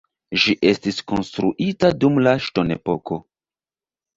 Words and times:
Ĝi 0.43 0.53
estis 0.69 0.97
konstruita 1.11 1.91
dum 2.05 2.17
la 2.29 2.33
ŝtonepoko. 2.47 3.19